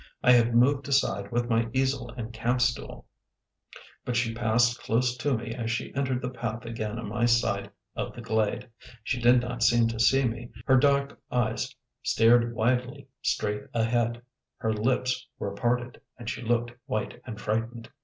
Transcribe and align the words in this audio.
I 0.23 0.31
had 0.31 0.55
moved 0.55 0.87
aside 0.87 1.31
with 1.31 1.47
my 1.47 1.69
easel 1.73 2.09
and 2.17 2.33
camp 2.33 2.59
stool, 2.61 3.05
but 4.03 4.15
she 4.15 4.33
passed 4.33 4.81
close 4.81 5.15
to 5.17 5.37
me 5.37 5.53
as 5.53 5.69
she 5.69 5.93
entered 5.93 6.23
the 6.23 6.31
path 6.31 6.65
again 6.65 6.97
on 6.97 7.07
my 7.07 7.25
side 7.25 7.69
of 7.95 8.15
the 8.15 8.21
glade. 8.23 8.67
She 9.03 9.21
did 9.21 9.41
not 9.41 9.61
seem 9.61 9.87
to 9.89 9.99
see 9.99 10.23
me, 10.25 10.49
her 10.65 10.77
dark 10.77 11.21
eyes 11.29 11.75
stared 12.01 12.55
widely 12.55 13.09
straight 13.21 13.61
ahead, 13.75 14.23
her 14.57 14.73
lips 14.73 15.27
were 15.37 15.53
parted, 15.53 16.01
and 16.17 16.27
she 16.27 16.41
looked 16.41 16.71
white 16.87 17.21
and 17.23 17.39
frightened. 17.39 17.87